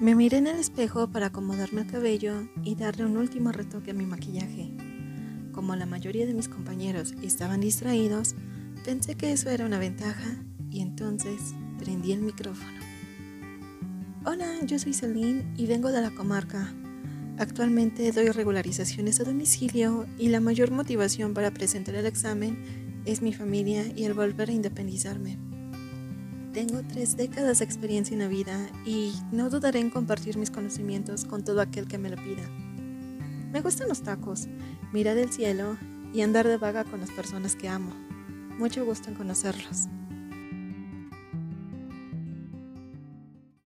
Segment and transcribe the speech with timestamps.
[0.00, 3.94] Me miré en el espejo para acomodarme el cabello y darle un último retoque a
[3.94, 4.70] mi maquillaje.
[5.50, 8.36] Como la mayoría de mis compañeros estaban distraídos,
[8.84, 10.36] pensé que eso era una ventaja
[10.70, 12.78] y entonces prendí el micrófono.
[14.24, 16.72] Hola, yo soy Celine y vengo de la comarca.
[17.36, 23.32] Actualmente doy regularizaciones a domicilio y la mayor motivación para presentar el examen es mi
[23.32, 25.57] familia y el volver a independizarme.
[26.58, 31.24] Tengo tres décadas de experiencia en la vida y no dudaré en compartir mis conocimientos
[31.24, 32.42] con todo aquel que me lo pida.
[33.52, 34.48] Me gustan los tacos,
[34.92, 35.76] mirar el cielo
[36.12, 37.92] y andar de vaga con las personas que amo.
[38.58, 39.86] Mucho gusto en conocerlos.